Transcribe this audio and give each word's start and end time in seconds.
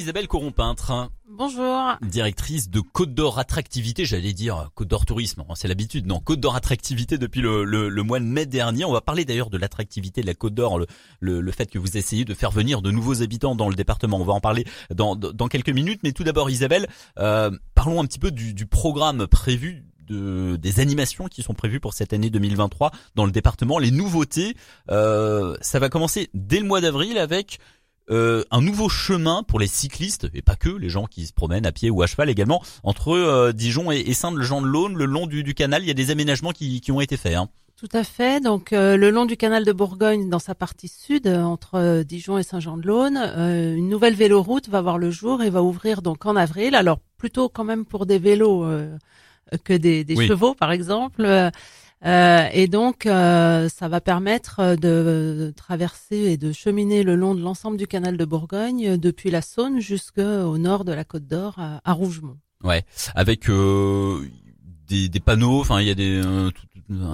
Isabelle 0.00 0.28
Coron-Peintre. 0.28 1.10
Bonjour. 1.28 1.78
Directrice 2.00 2.70
de 2.70 2.80
Côte 2.80 3.12
d'Or 3.12 3.38
Attractivité, 3.38 4.06
j'allais 4.06 4.32
dire 4.32 4.70
Côte 4.74 4.88
d'Or 4.88 5.04
Tourisme, 5.04 5.44
c'est 5.54 5.68
l'habitude, 5.68 6.06
non, 6.06 6.20
Côte 6.20 6.40
d'Or 6.40 6.56
Attractivité 6.56 7.18
depuis 7.18 7.42
le, 7.42 7.64
le, 7.64 8.02
mois 8.02 8.18
de 8.18 8.24
mai 8.24 8.46
dernier. 8.46 8.86
On 8.86 8.92
va 8.92 9.02
parler 9.02 9.26
d'ailleurs 9.26 9.50
de 9.50 9.58
l'attractivité 9.58 10.22
de 10.22 10.26
la 10.26 10.32
Côte 10.32 10.54
d'Or, 10.54 10.78
le, 10.78 11.40
le, 11.42 11.52
fait 11.52 11.70
que 11.70 11.78
vous 11.78 11.98
essayez 11.98 12.24
de 12.24 12.32
faire 12.32 12.50
venir 12.50 12.80
de 12.80 12.90
nouveaux 12.90 13.22
habitants 13.22 13.54
dans 13.54 13.68
le 13.68 13.74
département. 13.74 14.18
On 14.18 14.24
va 14.24 14.32
en 14.32 14.40
parler 14.40 14.64
dans, 14.88 15.16
dans 15.16 15.48
quelques 15.48 15.68
minutes, 15.68 16.00
mais 16.02 16.12
tout 16.12 16.24
d'abord 16.24 16.48
Isabelle, 16.48 16.88
euh, 17.18 17.50
parlons 17.74 18.00
un 18.00 18.06
petit 18.06 18.18
peu 18.18 18.30
du, 18.30 18.54
du 18.54 18.64
programme 18.64 19.26
prévu 19.26 19.84
de, 20.10 20.56
des 20.56 20.80
animations 20.80 21.28
qui 21.28 21.42
sont 21.42 21.54
prévues 21.54 21.80
pour 21.80 21.94
cette 21.94 22.12
année 22.12 22.30
2023 22.30 22.90
dans 23.14 23.24
le 23.24 23.32
département. 23.32 23.78
Les 23.78 23.90
nouveautés, 23.90 24.56
euh, 24.90 25.56
ça 25.60 25.78
va 25.78 25.88
commencer 25.88 26.30
dès 26.34 26.58
le 26.58 26.66
mois 26.66 26.80
d'avril 26.80 27.18
avec 27.18 27.58
euh, 28.10 28.42
un 28.50 28.60
nouveau 28.60 28.88
chemin 28.88 29.44
pour 29.44 29.60
les 29.60 29.66
cyclistes 29.66 30.28
et 30.34 30.42
pas 30.42 30.56
que 30.56 30.68
les 30.68 30.88
gens 30.88 31.06
qui 31.06 31.26
se 31.26 31.32
promènent 31.32 31.66
à 31.66 31.72
pied 31.72 31.90
ou 31.90 32.02
à 32.02 32.06
cheval 32.06 32.28
également 32.28 32.60
entre 32.82 33.12
euh, 33.12 33.52
Dijon 33.52 33.92
et, 33.92 34.12
Saint-Jean-de-Laune 34.12 34.96
le 34.96 35.04
long 35.04 35.26
du, 35.26 35.54
canal 35.54 35.82
il 35.82 35.86
y 35.86 35.90
a 35.90 35.94
des 35.94 36.10
aménagements 36.10 36.50
qui, 36.50 36.82
ont 36.90 37.00
été 37.00 37.16
faits 37.16 37.36
hein. 37.36 37.48
Tout 37.76 37.88
à 37.92 38.04
fait. 38.04 38.42
Donc 38.42 38.74
euh, 38.74 38.98
le 38.98 39.10
long 39.10 39.24
du 39.24 39.38
canal 39.38 39.64
de 39.64 39.72
Bourgogne, 39.72 40.28
dans 40.28 40.38
sa 40.38 40.54
partie 40.54 40.88
sud, 40.88 41.26
entre 41.26 42.02
Dijon 42.02 42.36
et 42.36 42.42
Saint-Jean-de-Laune, 42.42 43.16
une 43.16 43.88
nouvelle 43.88 44.14
véloroute 44.14 44.68
va 44.68 44.82
voir 44.82 44.98
le 44.98 45.10
jour 45.10 45.42
et 45.42 45.48
va 45.48 45.62
ouvrir 45.62 46.02
donc 46.02 46.26
en 46.26 46.36
avril. 46.36 46.74
Alors 46.74 46.98
plutôt 47.16 47.48
quand 47.48 47.64
même 47.64 47.86
pour 47.86 48.04
des 48.04 48.18
vélos 48.18 48.66
que 49.64 49.72
des, 49.72 50.04
chevaux, 50.26 50.54
par 50.54 50.72
exemple. 50.72 51.50
Euh, 52.06 52.48
et 52.52 52.66
donc, 52.66 53.04
euh, 53.04 53.68
ça 53.68 53.88
va 53.88 54.00
permettre 54.00 54.76
de 54.76 55.52
traverser 55.56 56.16
et 56.16 56.36
de 56.36 56.52
cheminer 56.52 57.02
le 57.02 57.14
long 57.14 57.34
de 57.34 57.42
l'ensemble 57.42 57.76
du 57.76 57.86
canal 57.86 58.16
de 58.16 58.24
Bourgogne, 58.24 58.96
depuis 58.96 59.30
la 59.30 59.42
Saône 59.42 59.80
jusqu'au 59.80 60.56
nord 60.56 60.84
de 60.84 60.92
la 60.92 61.04
Côte 61.04 61.26
d'Or, 61.26 61.56
à, 61.58 61.92
Rougemont. 61.92 62.38
Ouais, 62.64 62.84
avec 63.14 63.48
euh, 63.50 64.26
des, 64.88 65.08
des, 65.08 65.20
panneaux. 65.20 65.60
Enfin, 65.60 65.80
il 65.80 65.88
y 65.88 65.90
a 65.90 65.94
des. 65.94 66.22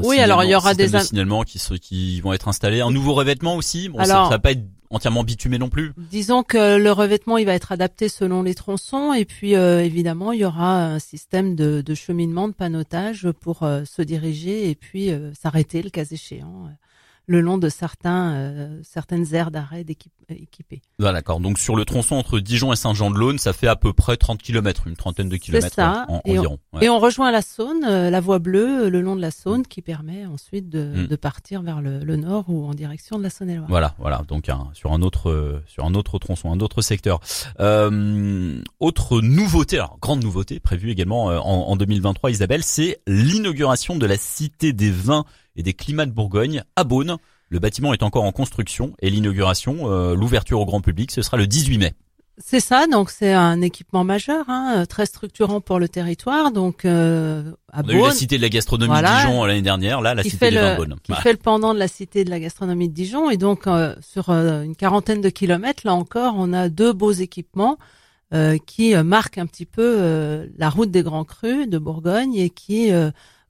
oui, 0.05 0.19
alors 0.19 0.45
il 0.45 0.51
y 0.51 0.55
aura 0.55 0.75
des 0.75 0.89
signalements 1.01 1.43
qui, 1.43 1.61
qui 1.81 2.21
vont 2.21 2.33
être 2.33 2.49
installés. 2.49 2.81
Un 2.81 2.91
nouveau 2.91 3.15
revêtement 3.15 3.57
aussi. 3.57 3.89
Bon, 3.89 3.99
alors, 3.99 4.27
ça, 4.27 4.31
va 4.31 4.39
pas 4.39 4.53
être 4.53 4.65
entièrement 4.91 5.25
bitumé 5.25 5.59
non 5.59 5.69
plus. 5.69 5.93
Disons 6.11 6.43
que 6.43 6.77
le 6.77 6.93
revêtement 6.93 7.39
il 7.39 7.47
va 7.47 7.55
être 7.55 7.73
adapté 7.73 8.09
selon 8.09 8.43
les 8.43 8.55
tronçons 8.55 9.13
et 9.13 9.25
puis 9.25 9.57
euh, 9.57 9.85
évidemment 9.85 10.33
il 10.33 10.41
y 10.41 10.45
aura 10.45 10.85
un 10.85 10.99
système 10.99 11.55
de, 11.55 11.81
de 11.81 11.95
cheminement 11.95 12.49
de 12.49 12.53
panotage 12.53 13.31
pour 13.41 13.63
euh, 13.63 13.85
se 13.85 14.03
diriger 14.03 14.71
et 14.71 14.75
puis 14.75 15.11
euh, 15.11 15.33
s'arrêter 15.35 15.83
le 15.83 15.91
cas 15.91 16.05
échéant 16.05 16.69
le 17.27 17.41
long 17.41 17.59
de 17.59 17.69
certains 17.69 18.35
euh, 18.35 18.81
certaines 18.83 19.35
aires 19.35 19.51
d'arrêt 19.51 19.85
équipées. 20.29 20.83
Voilà, 20.99 21.19
d'accord. 21.19 21.41
Donc 21.41 21.59
sur 21.59 21.75
le 21.77 21.85
tronçon 21.85 22.15
entre 22.17 22.39
Dijon 22.39 22.73
et 22.73 22.77
Saint-Jean-de-Laune, 22.77 23.39
ça 23.39 23.53
fait 23.53 23.67
à 23.67 23.77
peu 23.77 23.93
près 23.93 24.17
30 24.17 24.41
km, 24.41 24.87
une 24.87 24.97
trentaine 24.97 25.29
de 25.29 25.37
kilomètres 25.37 25.75
ça. 25.75 26.07
et 26.25 26.39
environ. 26.39 26.59
On, 26.73 26.81
Et 26.81 26.89
on 26.89 26.99
rejoint 26.99 27.33
la 27.33 27.43
Saône, 27.43 27.85
euh, 27.85 28.11
la 28.11 28.21
voie 28.21 28.39
bleue 28.39 28.85
euh, 28.85 28.91
le 28.91 29.01
long 29.01 29.17
de 29.17 29.21
la 29.21 29.33
Saône 29.33 29.67
qui 29.67 29.83
permet 29.83 30.25
ensuite 30.27 30.69
de, 30.69 31.03
mm. 31.03 31.07
de 31.09 31.17
partir 31.17 31.63
vers 31.63 31.81
le, 31.81 31.99
le, 31.99 32.17
nord 32.17 32.45
ou 32.49 32.65
en 32.65 32.75
direction 32.75 33.19
de 33.19 33.25
la 33.25 33.31
Saône-et-Loire. 33.31 33.69
Voilà, 33.69 33.95
voilà. 33.99 34.23
Donc 34.29 34.49
sur 34.73 34.93
un 34.93 35.03
autre 35.03 35.63
sur 35.67 35.85
un 35.85 35.95
autre 35.95 36.19
tronçon, 36.19 36.53
un 36.53 36.61
autre 36.61 36.81
secteur. 36.81 37.21
Euh, 37.59 38.61
autre 38.79 39.21
nouveauté, 39.21 39.77
alors 39.77 39.99
grande 40.01 40.23
nouveauté 40.23 40.61
prévue 40.61 40.91
également 40.91 41.27
en, 41.27 41.71
en 41.71 41.77
2023, 41.77 42.31
Isabelle, 42.31 42.63
c'est 42.63 43.01
l'inauguration 43.07 43.97
de 43.97 44.07
la 44.07 44.17
Cité 44.17 44.73
des 44.73 44.91
Vins 44.91 45.25
et 45.57 45.63
des 45.63 45.75
climats 45.75 46.07
de 46.07 46.13
Bourgogne 46.13 46.63
à 46.77 46.85
Beaune. 46.85 47.17
Le 47.49 47.59
bâtiment 47.59 47.93
est 47.93 48.03
encore 48.03 48.25
en 48.25 48.33
construction 48.33 48.95
et 49.01 49.11
l'inauguration, 49.11 49.91
euh, 49.91 50.15
l'ouverture 50.15 50.61
au 50.61 50.67
grand 50.67 50.81
public, 50.81 51.11
ce 51.11 51.23
sera 51.23 51.37
le 51.37 51.47
18 51.47 51.79
mai. 51.79 51.95
C'est 52.39 52.61
ça, 52.61 52.87
donc 52.87 53.09
c'est 53.09 53.33
un 53.33 53.63
équipement 53.63 54.05
majeur, 54.05 54.45
hein, 54.49 54.85
très 54.87 55.07
structurant 55.07 55.63
pour 55.63 55.79
le 55.79 55.89
territoire. 55.89 56.51
Donc 56.51 56.85
euh, 56.85 57.51
à 57.73 57.83
On 57.83 57.89
a 57.89 57.93
eu 57.95 58.03
la 58.03 58.11
cité 58.11 58.37
de 58.37 58.43
la 58.43 58.51
gastronomie 58.51 58.93
de 58.93 59.07
Dijon 59.07 59.45
l'année 59.45 59.63
dernière, 59.63 60.03
là 60.03 60.15
la 60.15 60.23
cité 60.23 60.51
vins 60.51 60.77
Beaune. 60.77 60.97
Qui 61.03 61.15
fait 61.15 61.33
le 61.33 61.39
pendant 61.39 61.73
de 61.73 61.79
la 61.79 61.89
cité 61.89 62.25
de 62.25 62.31
la 62.31 62.39
gastronomie 62.39 62.91
de 62.91 62.95
Dijon, 62.95 63.31
et 63.31 63.39
donc 63.39 63.67
euh, 63.67 63.95
sur 64.03 64.29
une 64.29 64.77
quarantaine 64.77 65.23
de 65.23 65.31
kilomètres, 65.31 65.87
là 65.87 65.95
encore, 65.95 66.35
on 66.37 66.53
a 66.53 66.69
deux 66.69 66.93
beaux 66.93 67.13
équipements 67.13 67.79
qui 68.67 68.95
marquent 68.97 69.39
un 69.39 69.47
petit 69.47 69.65
peu 69.65 70.47
la 70.59 70.69
route 70.69 70.91
des 70.91 71.03
grands 71.03 71.25
crus 71.25 71.69
de 71.71 71.79
Bourgogne 71.79 72.35
et 72.35 72.51
qui 72.51 72.91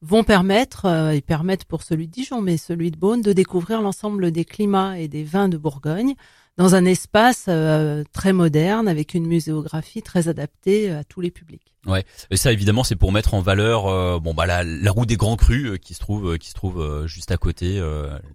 vont 0.06 0.22
permettre, 0.22 0.84
euh, 0.84 1.11
et 1.11 1.21
permettent 1.21 1.65
pour 1.65 1.83
celui 1.83 2.06
de 2.06 2.12
Dijon, 2.12 2.41
mais 2.41 2.56
celui 2.56 2.93
de 2.93 2.97
Beaune, 2.97 3.22
de 3.22 3.33
découvrir 3.33 3.83
l'ensemble 3.83 4.31
des 4.31 4.44
climats 4.44 4.99
et 4.99 5.09
des 5.09 5.25
vins 5.25 5.49
de 5.49 5.56
Bourgogne 5.56 6.15
dans 6.56 6.75
un 6.75 6.84
espace 6.84 7.47
euh, 7.49 8.05
très 8.12 8.33
moderne 8.33 8.89
avec 8.89 9.15
une 9.15 9.27
muséographie 9.27 10.03
très 10.03 10.28
adaptée 10.28 10.91
à 10.91 11.05
tous 11.05 11.21
les 11.21 11.31
publics. 11.31 11.75
Ouais, 11.87 12.05
et 12.33 12.37
ça 12.37 12.50
évidemment 12.50 12.83
c'est 12.83 12.97
pour 12.97 13.12
mettre 13.12 13.34
en 13.34 13.41
valeur 13.41 13.87
euh, 13.87 14.19
bon 14.19 14.34
bah 14.34 14.44
la, 14.44 14.65
la 14.65 14.91
route 14.91 15.09
des 15.09 15.16
grands 15.16 15.37
crus 15.37 15.78
qui 15.81 15.95
se 15.95 16.00
trouve 16.00 16.37
qui 16.37 16.49
se 16.49 16.55
trouve 16.55 17.06
juste 17.06 17.31
à 17.31 17.37
côté 17.37 17.81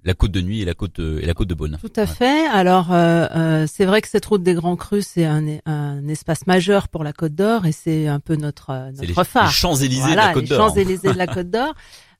la 0.05 0.13
côte 0.13 0.31
de 0.31 0.39
nuit 0.39 0.61
et 0.61 0.65
la 0.65 0.73
côte 0.73 0.99
et 0.99 1.25
la 1.25 1.33
côte 1.33 1.49
de 1.49 1.53
Beaune. 1.53 1.77
Tout 1.81 1.91
à 1.97 2.05
fait. 2.05 2.47
Alors 2.47 2.87
c'est 3.67 3.83
vrai 3.83 4.01
que 4.01 4.07
cette 4.07 4.25
route 4.25 4.41
des 4.41 4.53
grands 4.53 4.77
crus 4.77 5.05
c'est 5.05 5.25
un, 5.25 5.45
un 5.65 6.07
espace 6.07 6.47
majeur 6.47 6.87
pour 6.87 7.03
la 7.03 7.11
Côte 7.11 7.35
d'Or 7.35 7.65
et 7.65 7.73
c'est 7.73 8.07
un 8.07 8.21
peu 8.21 8.37
notre 8.37 8.91
notre 8.91 9.05
les, 9.05 9.13
phare. 9.25 9.47
Les 9.47 9.51
Champs-Élysées 9.51 10.11
de 10.11 10.15
la 10.15 10.33
Côte 10.33 10.45
d'Or. 10.45 10.57
Les 10.57 10.63
Champs-Élysées 10.63 11.11
de 11.11 11.17
la 11.17 11.27
Côte 11.27 11.49
d'Or. 11.49 11.73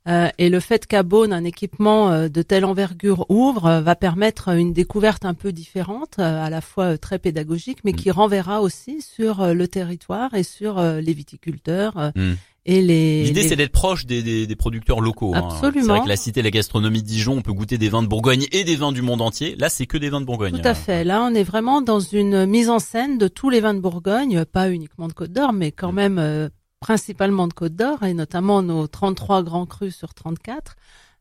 Euh, 0.08 0.30
et 0.40 0.50
le 0.50 0.60
fait 0.60 0.88
qu'à 0.88 1.04
Beaune, 1.04 1.32
un 1.32 1.44
équipement 1.44 2.12
euh, 2.12 2.28
de 2.28 2.42
telle 2.42 2.66
envergure 2.66 3.26
ouvre 3.30 3.68
euh, 3.68 3.82
va 3.82 3.96
permettre 3.96 4.50
une 4.50 4.74
découverte 4.74 5.26
un 5.26 5.36
peu 5.36 5.52
différente, 5.52 6.18
à 6.18 6.50
la 6.50 6.62
fois 6.62 6.98
très 6.98 7.20
pédagogique, 7.20 7.80
mais 7.84 7.94
qui 7.94 8.10
mm. 8.10 8.14
renverra 8.14 8.62
aussi 8.62 9.02
sur 9.02 9.54
le 9.54 9.68
territoire 9.68 10.34
et 10.34 10.44
sur 10.44 10.82
les 10.82 11.14
viticulteurs. 11.14 12.12
Mm. 12.16 12.34
Et 12.66 12.82
les. 12.82 13.24
L'idée, 13.24 13.44
c'est 13.44 13.56
d'être 13.56 13.72
proche 13.72 14.06
des, 14.06 14.22
des, 14.22 14.46
des, 14.46 14.56
producteurs 14.56 15.02
locaux. 15.02 15.34
Hein. 15.36 15.50
Absolument. 15.52 15.86
C'est 15.86 15.92
vrai 15.92 16.02
que 16.02 16.10
la 16.10 16.16
cité, 16.16 16.42
la 16.44 16.52
gastronomie 16.52 17.02
de 17.02 17.08
Dijon, 17.08 17.34
on 17.38 17.42
peut 17.42 17.54
goûter 17.54 17.80
des 17.80 17.90
vins 17.90 18.04
de 18.04 18.08
Bourgogne 18.08 18.46
et 18.52 18.64
des 18.64 18.76
vins 18.76 18.92
du 18.92 19.02
monde 19.02 19.22
entier. 19.22 19.56
Là, 19.58 19.70
c'est 19.70 19.88
que 19.88 19.98
des 19.98 20.10
vins 20.10 20.22
de 20.22 20.26
Bourgogne. 20.26 20.60
Tout 20.62 20.68
à 20.68 20.76
fait. 20.76 21.04
Là, 21.04 21.24
on 21.24 21.34
est 21.34 21.44
vraiment 21.44 21.82
dans 21.82 22.00
une 22.00 22.46
mise 22.46 22.70
en 22.70 22.78
scène 22.78 23.18
de 23.18 23.28
tous 23.28 23.50
les 23.50 23.62
vins 23.62 23.74
de 23.74 23.80
Bourgogne, 23.80 24.46
pas 24.46 24.70
uniquement 24.70 25.08
de 25.08 25.14
Côte 25.14 25.32
d'Or, 25.32 25.54
mais 25.54 25.72
quand 25.72 25.92
mm. 25.92 25.96
même 25.96 26.50
principalement 26.82 27.48
de 27.48 27.54
Côte 27.54 27.76
d'Or 27.76 28.04
et 28.04 28.14
notamment 28.14 28.62
nos 28.62 28.88
33 28.88 29.44
grands 29.44 29.66
crus 29.66 29.96
sur 29.96 30.14
34. 30.14 30.76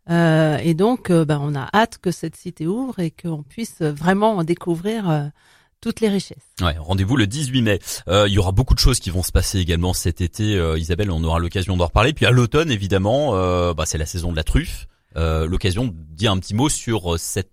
Euh, 0.09 0.56
et 0.56 0.75
donc, 0.75 1.10
euh, 1.10 1.25
ben, 1.25 1.38
on 1.41 1.54
a 1.54 1.69
hâte 1.72 1.98
que 1.98 2.10
cette 2.10 2.34
cité 2.34 2.66
ouvre 2.66 2.98
et 2.98 3.12
qu'on 3.12 3.44
puisse 3.44 3.82
vraiment 3.82 4.38
en 4.38 4.44
découvrir 4.44 5.09
euh, 5.09 5.26
toutes 5.81 6.00
les 6.00 6.09
richesses. 6.09 6.38
Ouais, 6.60 6.76
rendez-vous 6.78 7.16
le 7.16 7.26
18 7.26 7.62
mai. 7.62 7.78
Euh, 8.09 8.26
il 8.26 8.32
y 8.32 8.38
aura 8.38 8.53
beaucoup 8.53 8.75
de 8.75 8.81
choses 8.81 8.98
qui 8.98 9.10
vont 9.10 9.22
se 9.22 9.31
passer 9.31 9.59
également 9.59 9.93
cet 9.93 10.21
été. 10.21 10.59
Isabelle, 10.76 11.10
on 11.10 11.22
aura 11.22 11.38
l'occasion 11.38 11.77
d'en 11.77 11.87
reparler. 11.87 12.15
Puis 12.15 12.27
à 12.27 12.31
l'automne, 12.31 12.71
évidemment, 12.71 13.32
bah, 13.75 13.84
c'est 13.87 13.98
la 13.98 14.06
saison 14.06 14.32
de 14.32 14.37
la 14.37 14.44
truffe. 14.44 14.88
l'occasion 15.15 15.87
de 15.87 15.92
dire 15.94 16.32
un 16.32 16.38
petit 16.38 16.54
mot 16.54 16.69
sur 16.69 17.19
cette 17.19 17.53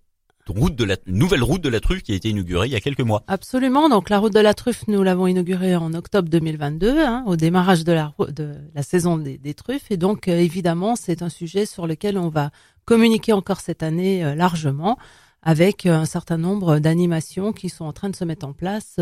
route 0.50 0.76
de 0.76 0.84
la 0.84 0.98
nouvelle 1.06 1.44
route 1.44 1.62
de 1.62 1.70
la 1.70 1.80
truffe 1.80 2.04
qui 2.04 2.12
a 2.12 2.16
été 2.16 2.30
inaugurée 2.30 2.68
il 2.68 2.74
y 2.74 2.76
a 2.76 2.80
quelques 2.80 3.02
mois. 3.02 3.24
Absolument. 3.28 3.90
Donc 3.90 4.10
la 4.10 4.20
route 4.20 4.34
de 4.34 4.40
la 4.40 4.54
truffe, 4.54 4.88
nous 4.88 5.04
l'avons 5.04 5.28
inaugurée 5.28 5.76
en 5.76 5.94
octobre 5.94 6.30
2022, 6.30 7.00
hein, 7.00 7.24
au 7.26 7.36
démarrage 7.36 7.84
de 7.84 7.92
la 7.92 8.14
de 8.30 8.56
la 8.74 8.84
saison 8.84 9.18
des, 9.18 9.54
truffes. 9.54 9.92
Et 9.92 9.98
donc 9.98 10.28
euh, 10.28 10.38
évidemment, 10.38 10.96
c'est 10.96 11.22
un 11.22 11.30
sujet 11.30 11.66
sur 11.66 11.88
lequel 11.88 12.18
on 12.18 12.30
va 12.30 12.52
communiquer 12.86 13.34
encore 13.34 13.60
cette 13.60 13.84
année 13.84 14.24
euh, 14.24 14.36
largement 14.36 14.98
avec 15.44 15.86
euh, 15.86 15.94
un 15.94 16.06
certain 16.06 16.38
nombre 16.38 16.80
d'animations 16.80 17.54
qui 17.54 17.70
sont 17.70 17.86
en 17.86 17.94
train 17.94 18.10
de 18.10 18.16
se 18.16 18.26
mettre 18.26 18.46
en 18.46 18.54
place 18.54 19.00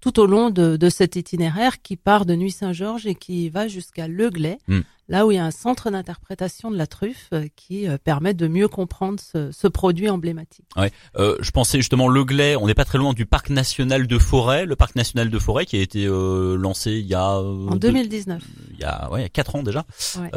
tout 0.00 0.20
au 0.20 0.26
long 0.26 0.50
de, 0.50 0.76
de 0.76 0.88
cet 0.88 1.16
itinéraire 1.16 1.82
qui 1.82 1.96
part 1.96 2.26
de 2.26 2.34
Nuit 2.34 2.52
Saint-Georges 2.52 3.06
et 3.06 3.14
qui 3.14 3.48
va 3.48 3.68
jusqu'à 3.68 4.06
Le 4.06 4.30
Glais, 4.30 4.58
hmm 4.68 4.80
là 5.08 5.26
où 5.26 5.32
il 5.32 5.36
y 5.36 5.38
a 5.38 5.44
un 5.44 5.50
centre 5.50 5.90
d'interprétation 5.90 6.70
de 6.70 6.76
la 6.76 6.86
truffe 6.86 7.28
euh, 7.32 7.46
qui 7.56 7.88
euh, 7.88 7.96
permet 8.02 8.34
de 8.34 8.46
mieux 8.46 8.68
comprendre 8.68 9.18
ce, 9.20 9.50
ce 9.52 9.66
produit 9.66 10.10
emblématique. 10.10 10.66
Ouais, 10.76 10.92
euh, 11.16 11.36
je 11.40 11.50
pensais 11.50 11.78
justement 11.78 12.08
le 12.08 12.24
Glais, 12.24 12.56
on 12.56 12.66
n'est 12.66 12.74
pas 12.74 12.84
très 12.84 12.98
loin 12.98 13.14
du 13.14 13.24
parc 13.24 13.50
national 13.50 14.06
de 14.06 14.18
Forêt, 14.18 14.66
le 14.66 14.76
parc 14.76 14.96
national 14.96 15.30
de 15.30 15.38
Forêt 15.38 15.64
qui 15.66 15.76
a 15.76 15.80
été 15.80 16.04
euh, 16.06 16.56
lancé 16.56 16.92
il 16.92 17.06
y 17.06 17.14
a 17.14 17.38
en 17.38 17.76
2019. 17.76 18.42
il 18.72 18.80
y 18.80 18.84
a 18.84 19.10
ouais, 19.10 19.28
quatre 19.30 19.56
ans 19.56 19.62
déjà. 19.62 19.84
Ouais. 20.18 20.30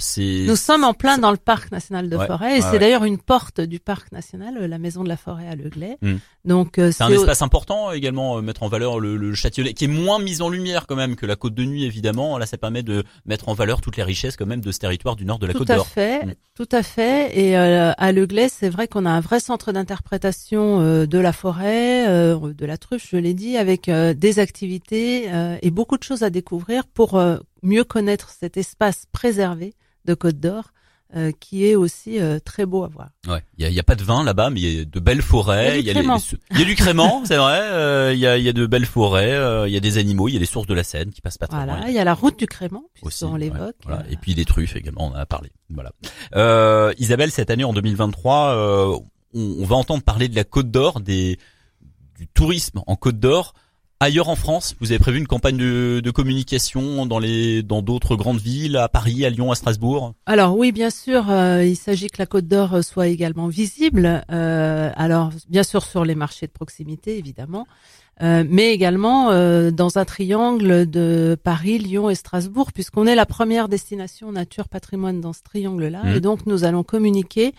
C'est 0.00 0.44
Nous 0.46 0.56
sommes 0.56 0.84
en 0.84 0.92
plein 0.92 1.18
dans 1.18 1.30
le 1.30 1.36
parc 1.36 1.72
national 1.72 2.10
de 2.10 2.18
Forêt 2.18 2.58
et 2.58 2.60
c'est 2.60 2.78
d'ailleurs 2.78 3.04
une 3.04 3.18
porte 3.18 3.60
du 3.60 3.80
parc 3.80 4.12
national, 4.12 4.64
la 4.64 4.78
maison 4.78 5.04
de 5.04 5.08
la 5.08 5.16
Forêt 5.16 5.48
à 5.48 5.54
Le 5.54 5.68
Glais. 5.70 5.96
Hmm. 6.02 6.16
Donc 6.44 6.74
c'est 6.76 7.02
un 7.02 7.10
espace 7.10 7.42
important 7.42 7.92
également 7.92 8.40
mettre 8.42 8.62
en 8.62 8.68
valeur 8.68 9.00
le, 9.00 9.16
le 9.16 9.32
qui 9.36 9.84
est 9.84 9.88
moins 9.88 10.18
mis 10.18 10.42
en 10.42 10.48
lumière 10.48 10.86
quand 10.86 10.96
même 10.96 11.16
que 11.16 11.26
la 11.26 11.36
Côte 11.36 11.54
de 11.54 11.64
Nuit 11.64 11.84
évidemment. 11.84 12.38
Là 12.38 12.46
ça 12.46 12.58
permet 12.58 12.82
de 12.82 13.04
mettre 13.24 13.48
en 13.48 13.54
valeur 13.54 13.80
toutes 13.86 13.96
les 13.98 14.02
richesses 14.02 14.36
quand 14.36 14.46
même 14.46 14.62
de 14.62 14.72
ce 14.72 14.80
territoire 14.80 15.14
du 15.14 15.24
nord 15.24 15.38
de 15.38 15.46
la 15.46 15.52
Côte 15.52 15.68
d'Or. 15.68 15.84
Tout 15.84 15.92
à 15.92 15.94
fait, 15.94 16.26
mm. 16.26 16.34
tout 16.56 16.68
à 16.72 16.82
fait. 16.82 17.38
Et 17.38 17.56
euh, 17.56 17.92
à 17.96 18.10
Le 18.10 18.26
Glais, 18.26 18.48
c'est 18.48 18.68
vrai 18.68 18.88
qu'on 18.88 19.06
a 19.06 19.10
un 19.10 19.20
vrai 19.20 19.38
centre 19.38 19.70
d'interprétation 19.70 20.80
euh, 20.80 21.06
de 21.06 21.18
la 21.20 21.32
forêt, 21.32 22.08
euh, 22.08 22.52
de 22.52 22.66
la 22.66 22.78
truffe, 22.78 23.08
je 23.08 23.16
l'ai 23.16 23.32
dit, 23.32 23.56
avec 23.56 23.88
des 23.88 24.38
activités 24.40 25.30
et 25.62 25.70
beaucoup 25.70 25.96
de 25.96 26.02
choses 26.02 26.24
à 26.24 26.30
découvrir 26.30 26.84
pour 26.86 27.20
mieux 27.62 27.84
connaître 27.84 28.30
cet 28.30 28.56
espace 28.56 29.04
préservé 29.12 29.74
de 30.04 30.14
Côte 30.14 30.40
d'Or 30.40 30.72
euh, 31.14 31.30
qui 31.38 31.66
est 31.66 31.76
aussi 31.76 32.18
euh, 32.20 32.40
très 32.44 32.66
beau 32.66 32.82
à 32.82 32.88
voir. 32.88 33.10
Ouais, 33.28 33.42
il 33.58 33.72
y 33.72 33.78
a, 33.78 33.82
pas 33.84 33.94
de 33.94 34.02
vin 34.02 34.24
là-bas, 34.24 34.50
mais 34.50 34.60
il 34.60 34.78
y 34.78 34.80
a 34.80 34.84
de 34.84 35.00
belles 35.00 35.22
forêts. 35.22 35.78
Il 35.78 35.86
y 35.86 35.90
a 35.90 35.94
du 36.64 36.74
crément, 36.74 37.22
c'est 37.24 37.36
vrai. 37.36 37.60
Euh, 37.60 38.12
il 38.12 38.18
y, 38.18 38.26
a, 38.26 38.36
y 38.36 38.48
a 38.48 38.52
de 38.52 38.66
belles 38.66 38.86
forêts. 38.86 39.66
Il 39.68 39.72
y 39.72 39.76
a 39.76 39.80
des 39.80 39.98
animaux. 39.98 40.28
Il 40.28 40.34
y 40.34 40.36
a 40.36 40.40
des 40.40 40.46
sources 40.46 40.66
de 40.66 40.74
la 40.74 40.82
Seine 40.82 41.10
qui 41.10 41.20
passent 41.20 41.38
pas 41.38 41.46
très 41.46 41.64
voilà, 41.64 41.88
Il 41.88 41.94
y 41.94 41.98
a 41.98 42.04
la 42.04 42.14
route 42.14 42.38
du 42.38 42.46
crément, 42.46 42.84
puisqu'on 42.94 43.36
l'évoque. 43.36 43.76
voilà. 43.84 44.02
Et 44.10 44.16
puis 44.16 44.34
des 44.34 44.44
truffes 44.44 44.74
également, 44.74 45.06
on 45.06 45.10
en 45.12 45.14
a 45.14 45.26
parlé. 45.26 45.50
Voilà. 45.70 45.92
Isabelle, 46.98 47.30
cette 47.30 47.50
année 47.50 47.64
en 47.64 47.72
2023, 47.72 48.56
on, 49.32 49.56
on, 49.60 49.64
va 49.64 49.76
entendre 49.76 50.02
parler 50.02 50.28
de 50.28 50.34
la 50.34 50.44
Côte 50.44 50.70
d'Or, 50.70 51.00
des 51.00 51.38
du 52.18 52.26
tourisme 52.26 52.80
en 52.86 52.96
Côte 52.96 53.20
d'Or. 53.20 53.54
Ailleurs 53.98 54.28
en 54.28 54.36
France, 54.36 54.76
vous 54.80 54.92
avez 54.92 54.98
prévu 54.98 55.18
une 55.18 55.26
campagne 55.26 55.56
de, 55.56 56.00
de 56.04 56.10
communication 56.10 57.06
dans 57.06 57.18
les 57.18 57.62
dans 57.62 57.80
d'autres 57.80 58.14
grandes 58.14 58.40
villes, 58.40 58.76
à 58.76 58.90
Paris, 58.90 59.24
à 59.24 59.30
Lyon, 59.30 59.50
à 59.52 59.54
Strasbourg? 59.54 60.12
Alors 60.26 60.54
oui, 60.54 60.70
bien 60.70 60.90
sûr, 60.90 61.30
euh, 61.30 61.64
il 61.64 61.76
s'agit 61.76 62.08
que 62.08 62.18
la 62.18 62.26
Côte 62.26 62.46
d'Or 62.46 62.84
soit 62.84 63.06
également 63.06 63.48
visible. 63.48 64.22
Euh, 64.30 64.90
alors 64.96 65.30
bien 65.48 65.62
sûr 65.62 65.82
sur 65.82 66.04
les 66.04 66.14
marchés 66.14 66.46
de 66.46 66.52
proximité, 66.52 67.16
évidemment, 67.16 67.66
euh, 68.20 68.44
mais 68.46 68.74
également 68.74 69.30
euh, 69.30 69.70
dans 69.70 69.96
un 69.96 70.04
triangle 70.04 70.84
de 70.90 71.34
Paris, 71.42 71.78
Lyon 71.78 72.10
et 72.10 72.14
Strasbourg, 72.14 72.74
puisqu'on 72.74 73.06
est 73.06 73.14
la 73.14 73.24
première 73.24 73.66
destination 73.66 74.30
nature 74.30 74.68
patrimoine 74.68 75.22
dans 75.22 75.32
ce 75.32 75.42
triangle-là, 75.42 76.02
mmh. 76.04 76.16
et 76.16 76.20
donc 76.20 76.44
nous 76.44 76.64
allons 76.64 76.82
communiquer 76.82 77.54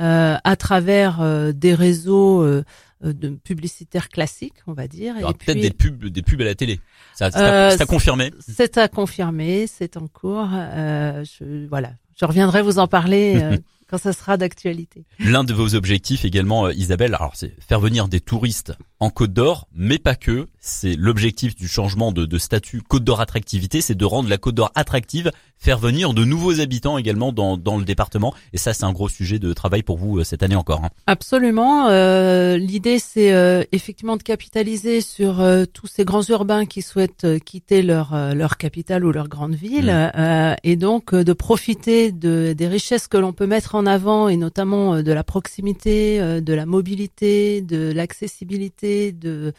à 0.00 0.54
travers 0.56 1.52
des 1.52 1.74
réseaux 1.74 2.42
euh, 2.42 2.62
de 3.02 3.28
publicitaires 3.30 4.08
classiques, 4.08 4.54
on 4.66 4.72
va 4.72 4.88
dire. 4.88 5.14
Il 5.16 5.20
y 5.20 5.24
aura 5.24 5.34
peut-être 5.34 5.60
des 5.60 5.70
pubs, 5.70 6.06
des 6.06 6.22
pubs 6.22 6.40
à 6.40 6.44
la 6.44 6.54
télé. 6.54 6.80
Ça, 7.14 7.30
c'est 7.30 7.38
à 7.38 7.70
euh, 7.70 7.86
confirmer. 7.86 8.32
C'est 8.40 8.78
à 8.78 8.88
confirmer, 8.88 9.66
c'est 9.66 9.96
en 9.96 10.08
cours. 10.08 10.48
Euh, 10.52 11.24
je, 11.24 11.66
voilà, 11.66 11.92
je 12.18 12.24
reviendrai 12.24 12.62
vous 12.62 12.78
en 12.78 12.88
parler. 12.88 13.40
Euh, 13.42 13.56
quand 13.88 13.98
ça 13.98 14.12
sera 14.12 14.36
d'actualité. 14.36 15.04
L'un 15.18 15.44
de 15.44 15.54
vos 15.54 15.74
objectifs 15.74 16.26
également, 16.26 16.68
Isabelle, 16.68 17.14
alors 17.14 17.32
c'est 17.34 17.54
faire 17.66 17.80
venir 17.80 18.06
des 18.06 18.20
touristes 18.20 18.74
en 19.00 19.10
Côte 19.10 19.32
d'Or, 19.32 19.68
mais 19.74 19.98
pas 19.98 20.14
que. 20.14 20.46
C'est 20.60 20.96
l'objectif 20.96 21.54
du 21.56 21.68
changement 21.68 22.12
de, 22.12 22.26
de 22.26 22.38
statut 22.38 22.82
Côte 22.82 23.04
d'Or 23.04 23.20
attractivité, 23.20 23.80
c'est 23.80 23.94
de 23.94 24.04
rendre 24.04 24.28
la 24.28 24.38
Côte 24.38 24.54
d'Or 24.54 24.72
attractive 24.74 25.30
faire 25.58 25.78
venir 25.78 26.14
de 26.14 26.24
nouveaux 26.24 26.60
habitants 26.60 26.98
également 26.98 27.32
dans, 27.32 27.56
dans 27.56 27.78
le 27.78 27.84
département. 27.84 28.32
Et 28.52 28.58
ça, 28.58 28.72
c'est 28.72 28.84
un 28.84 28.92
gros 28.92 29.08
sujet 29.08 29.38
de 29.38 29.52
travail 29.52 29.82
pour 29.82 29.98
vous 29.98 30.18
euh, 30.18 30.24
cette 30.24 30.42
année 30.42 30.56
encore. 30.56 30.84
Hein. 30.84 30.90
Absolument. 31.06 31.88
Euh, 31.88 32.56
L'idée, 32.56 32.98
c'est 32.98 33.32
euh, 33.32 33.64
effectivement 33.72 34.16
de 34.16 34.22
capitaliser 34.22 35.00
sur 35.00 35.40
euh, 35.40 35.64
tous 35.70 35.86
ces 35.86 36.04
grands 36.04 36.22
urbains 36.22 36.64
qui 36.64 36.82
souhaitent 36.82 37.26
quitter 37.44 37.82
leur 37.82 38.14
leur 38.34 38.56
capitale 38.56 39.04
ou 39.04 39.12
leur 39.12 39.28
grande 39.28 39.54
ville, 39.54 39.90
mmh. 39.90 40.56
et 40.62 40.76
donc 40.76 41.14
de 41.14 41.32
profiter 41.32 42.12
de, 42.12 42.52
des 42.52 42.68
richesses 42.68 43.08
que 43.08 43.16
l'on 43.16 43.32
peut 43.32 43.46
mettre 43.46 43.74
en 43.74 43.86
avant, 43.86 44.28
et 44.28 44.36
notamment 44.36 45.02
de 45.02 45.12
la 45.12 45.24
proximité, 45.24 46.40
de 46.40 46.54
la 46.54 46.66
mobilité, 46.66 47.60
de 47.62 47.92
l'accessibilité, 47.92 48.87
de 49.12 49.52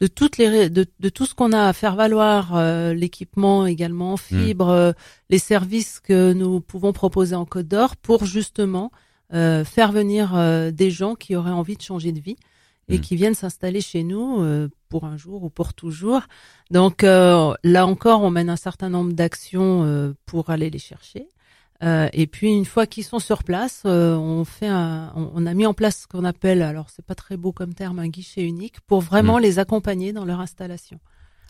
de 0.00 0.06
toutes 0.06 0.38
les 0.38 0.70
de, 0.70 0.86
de 1.00 1.08
tout 1.08 1.26
ce 1.26 1.34
qu'on 1.34 1.52
a 1.52 1.66
à 1.66 1.72
faire 1.72 1.96
valoir, 1.96 2.54
euh, 2.54 2.94
l'équipement 2.94 3.66
également, 3.66 4.14
hmm. 4.14 4.18
fibre, 4.18 4.68
euh, 4.68 4.92
les 5.28 5.38
services 5.38 6.00
que 6.00 6.32
nous 6.32 6.60
pouvons 6.60 6.92
proposer 6.92 7.34
en 7.34 7.44
Côte 7.44 7.68
d'Or 7.68 7.96
pour 7.96 8.24
justement 8.24 8.92
euh, 9.34 9.64
faire 9.64 9.92
venir 9.92 10.32
des 10.72 10.90
gens 10.90 11.14
qui 11.14 11.36
auraient 11.36 11.50
envie 11.50 11.76
de 11.76 11.82
changer 11.82 12.12
de 12.12 12.20
vie 12.20 12.36
et 12.88 12.98
hmm. 12.98 13.00
qui 13.00 13.16
viennent 13.16 13.34
s'installer 13.34 13.80
chez 13.80 14.02
nous 14.04 14.42
pour 14.88 15.04
un 15.04 15.16
jour 15.16 15.42
ou 15.42 15.50
pour 15.50 15.74
toujours. 15.74 16.22
Donc 16.70 17.02
là 17.02 17.86
encore, 17.86 18.22
on 18.22 18.30
mène 18.30 18.50
un 18.50 18.56
certain 18.56 18.88
nombre 18.88 19.12
d'actions 19.12 20.14
pour 20.26 20.50
aller 20.50 20.70
les 20.70 20.78
chercher. 20.78 21.28
Euh, 21.82 22.08
et 22.12 22.26
puis 22.26 22.48
une 22.48 22.64
fois 22.64 22.86
qu'ils 22.86 23.04
sont 23.04 23.20
sur 23.20 23.44
place, 23.44 23.82
euh, 23.86 24.16
on 24.16 24.44
fait 24.44 24.66
un, 24.66 25.12
on, 25.14 25.46
a 25.46 25.54
mis 25.54 25.64
en 25.64 25.74
place 25.74 26.02
ce 26.02 26.06
qu'on 26.08 26.24
appelle, 26.24 26.62
alors 26.62 26.90
c'est 26.90 27.04
pas 27.04 27.14
très 27.14 27.36
beau 27.36 27.52
comme 27.52 27.72
terme, 27.72 28.00
un 28.00 28.08
guichet 28.08 28.42
unique 28.42 28.80
pour 28.80 29.00
vraiment 29.00 29.38
mm. 29.38 29.42
les 29.42 29.58
accompagner 29.58 30.12
dans 30.12 30.24
leur 30.24 30.40
installation 30.40 30.98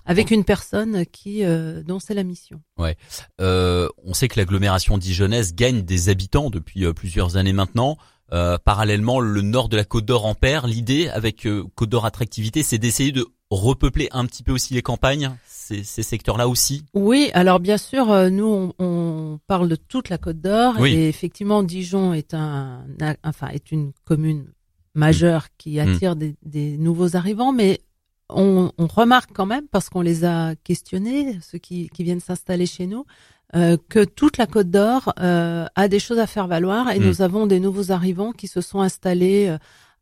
avec 0.04 0.30
une 0.30 0.44
personne 0.44 1.04
qui 1.04 1.44
euh, 1.44 1.82
dont 1.82 1.98
c'est 1.98 2.14
la 2.14 2.24
mission. 2.24 2.62
Ouais, 2.78 2.96
on 3.38 4.14
sait 4.14 4.28
que 4.28 4.40
l'agglomération 4.40 4.96
dijonnaise 4.96 5.54
gagne 5.54 5.82
des 5.82 6.08
habitants 6.08 6.48
depuis 6.48 6.90
plusieurs 6.94 7.36
années 7.36 7.52
maintenant. 7.52 7.98
parallèlement, 8.30 9.20
le 9.20 9.42
nord 9.42 9.68
de 9.68 9.76
la 9.76 9.84
Côte 9.84 10.06
d'Or 10.06 10.24
en 10.24 10.34
perd. 10.34 10.66
L'idée 10.66 11.08
avec 11.08 11.46
Côte 11.74 11.90
d'Or 11.90 12.06
attractivité, 12.06 12.62
c'est 12.62 12.78
d'essayer 12.78 13.12
de 13.12 13.26
repeupler 13.50 14.08
un 14.12 14.26
petit 14.26 14.42
peu 14.42 14.52
aussi 14.52 14.74
les 14.74 14.82
campagnes 14.82 15.30
ces, 15.46 16.02
secteurs-là 16.02 16.48
aussi 16.48 16.84
Oui, 16.94 17.30
alors 17.34 17.60
bien 17.60 17.76
sûr, 17.76 18.10
euh, 18.10 18.30
nous 18.30 18.72
on, 18.78 19.38
parle 19.46 19.68
de 19.68 19.76
toute 19.76 20.08
la 20.08 20.18
Côte 20.18 20.40
d'Or 20.40 20.84
et 20.84 21.08
effectivement 21.08 21.62
Dijon 21.62 22.14
est 22.14 22.34
un, 22.34 22.84
enfin 23.22 23.48
est 23.48 23.70
une 23.70 23.92
commune 24.04 24.46
majeure 24.94 25.44
mm. 25.44 25.48
qui 25.58 25.76
mm. 25.76 25.78
attire 25.80 26.16
des, 26.16 26.76
nouveaux 26.78 27.16
arrivants, 27.16 27.52
mais 27.52 27.80
on, 28.30 28.70
remarque 28.78 29.30
quand 29.34 29.46
même 29.46 29.66
parce 29.70 29.88
qu'on 29.88 30.02
les 30.02 30.24
a 30.24 30.54
questionnés, 30.56 31.38
ceux 31.42 31.58
qui, 31.58 31.90
viennent 31.98 32.20
s'installer 32.20 32.66
chez 32.66 32.86
nous, 32.86 33.04
euh, 33.54 33.76
que 33.88 34.04
toute 34.04 34.36
la 34.36 34.46
Côte 34.46 34.70
d'Or 34.70 35.12
euh, 35.20 35.66
a 35.74 35.88
des 35.88 35.98
choses 35.98 36.18
à 36.18 36.26
faire 36.26 36.46
valoir 36.46 36.90
et 36.90 36.98
mm. 36.98 37.04
nous 37.04 37.22
avons 37.22 37.46
des 37.46 37.60
nouveaux 37.60 37.92
arrivants 37.92 38.32
qui 38.32 38.48
se 38.48 38.60
sont 38.60 38.80
installés 38.80 39.54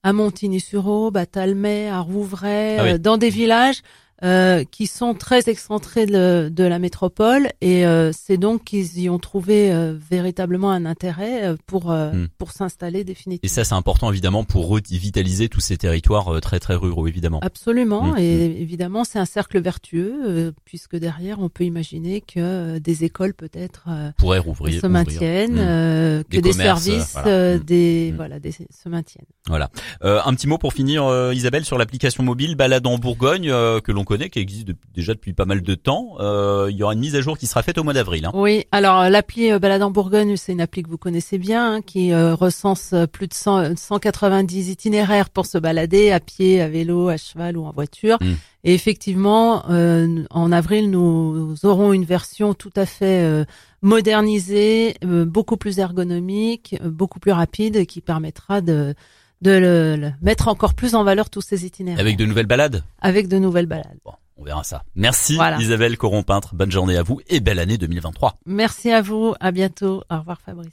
à 0.06 0.12
Montigny-sur-Aube, 0.12 1.16
à 1.16 1.26
Talmay, 1.26 1.88
à 1.88 1.98
Rouvray, 1.98 2.78
ah 2.78 2.96
dans 2.96 3.16
des 3.16 3.28
villages 3.28 3.82
euh, 4.24 4.64
qui 4.64 4.86
sont 4.86 5.12
très 5.12 5.50
excentrés 5.50 6.06
de, 6.06 6.48
de 6.50 6.64
la 6.64 6.78
métropole 6.78 7.50
et 7.60 7.84
euh, 7.84 8.12
c'est 8.14 8.38
donc 8.38 8.64
qu'ils 8.64 8.98
y 8.98 9.10
ont 9.10 9.18
trouvé 9.18 9.70
euh, 9.70 9.94
véritablement 10.10 10.70
un 10.70 10.86
intérêt 10.86 11.54
pour 11.66 11.90
hmm. 11.90 12.28
pour 12.38 12.50
s'installer 12.50 13.04
définitivement. 13.04 13.46
Et 13.46 13.48
ça 13.48 13.64
c'est 13.64 13.74
important 13.74 14.10
évidemment 14.10 14.42
pour 14.42 14.68
revitaliser 14.68 15.50
tous 15.50 15.60
ces 15.60 15.76
territoires 15.76 16.40
très 16.40 16.60
très 16.60 16.74
ruraux 16.76 17.06
évidemment. 17.06 17.40
Absolument 17.42 18.14
hmm. 18.14 18.16
et 18.16 18.48
hmm. 18.48 18.62
évidemment 18.62 19.04
c'est 19.04 19.18
un 19.18 19.26
cercle 19.26 19.60
vertueux 19.60 20.54
puisque 20.64 20.96
derrière 20.96 21.38
on 21.40 21.50
peut 21.50 21.64
imaginer 21.64 22.22
que 22.22 22.78
des 22.78 23.04
écoles 23.04 23.34
peut-être 23.34 23.84
pourraient 24.16 24.38
rouvrir 24.38 24.80
se 24.80 24.86
maintiennent, 24.86 25.56
que 25.56 26.40
des, 26.40 26.54
services 26.54 27.18
des 27.66 28.14
voilà 28.16 28.40
des, 28.40 28.52
se 28.52 28.88
maintiennent. 28.88 29.26
Voilà. 29.46 29.68
un 30.00 30.34
petit 30.34 30.46
mot 30.46 30.56
pour 30.56 30.72
finir 30.72 31.04
Isabelle 31.34 31.66
sur 31.66 31.76
l'application 31.76 32.22
mobile 32.22 32.54
Balade 32.54 32.86
en 32.86 32.96
Bourgogne 32.96 33.48
que 33.48 33.92
l'on 33.92 34.05
connaît, 34.06 34.30
qui 34.30 34.38
existe 34.38 34.70
déjà 34.94 35.12
depuis 35.12 35.34
pas 35.34 35.44
mal 35.44 35.60
de 35.60 35.74
temps. 35.74 36.16
Euh, 36.20 36.68
il 36.70 36.76
y 36.76 36.82
aura 36.82 36.94
une 36.94 37.00
mise 37.00 37.14
à 37.14 37.20
jour 37.20 37.36
qui 37.36 37.46
sera 37.46 37.62
faite 37.62 37.76
au 37.76 37.84
mois 37.84 37.92
d'avril. 37.92 38.24
Hein. 38.24 38.30
Oui, 38.32 38.64
alors 38.72 39.10
l'appli 39.10 39.52
euh, 39.52 39.58
Balade 39.58 39.82
en 39.82 39.90
Bourgogne, 39.90 40.38
c'est 40.38 40.52
une 40.52 40.62
appli 40.62 40.82
que 40.82 40.88
vous 40.88 40.96
connaissez 40.96 41.36
bien, 41.36 41.74
hein, 41.74 41.82
qui 41.82 42.12
euh, 42.12 42.34
recense 42.34 42.94
plus 43.12 43.28
de 43.28 43.34
100, 43.34 43.76
190 43.76 44.70
itinéraires 44.70 45.28
pour 45.28 45.44
se 45.44 45.58
balader 45.58 46.10
à 46.10 46.20
pied, 46.20 46.62
à 46.62 46.68
vélo, 46.68 47.08
à 47.08 47.18
cheval 47.18 47.58
ou 47.58 47.66
en 47.66 47.72
voiture. 47.72 48.16
Hmm. 48.22 48.36
Et 48.64 48.74
effectivement, 48.74 49.64
en 49.68 50.52
avril, 50.52 50.90
nous 50.90 51.54
aurons 51.62 51.92
une 51.92 52.04
version 52.04 52.52
tout 52.52 52.72
à 52.74 52.84
fait 52.84 53.46
modernisée, 53.80 54.96
beaucoup 55.04 55.56
plus 55.56 55.78
ergonomique, 55.78 56.74
beaucoup 56.82 57.20
plus 57.20 57.30
rapide, 57.30 57.86
qui 57.86 58.00
permettra 58.00 58.62
de 58.62 58.96
de 59.42 59.50
le, 59.50 60.12
mettre 60.22 60.48
encore 60.48 60.74
plus 60.74 60.94
en 60.94 61.04
valeur 61.04 61.30
tous 61.30 61.42
ces 61.42 61.66
itinéraires. 61.66 62.00
Avec 62.00 62.16
de 62.16 62.24
nouvelles 62.24 62.46
balades? 62.46 62.82
Avec 63.00 63.28
de 63.28 63.38
nouvelles 63.38 63.66
balades. 63.66 63.98
Bon, 64.04 64.12
on 64.36 64.44
verra 64.44 64.64
ça. 64.64 64.82
Merci 64.94 65.38
Isabelle 65.58 65.96
Coron-Peintre, 65.96 66.54
bonne 66.54 66.70
journée 66.70 66.96
à 66.96 67.02
vous 67.02 67.20
et 67.28 67.40
belle 67.40 67.58
année 67.58 67.78
2023. 67.78 68.38
Merci 68.46 68.90
à 68.90 69.02
vous, 69.02 69.34
à 69.40 69.50
bientôt. 69.50 70.02
Au 70.10 70.18
revoir 70.18 70.40
Fabrice. 70.40 70.64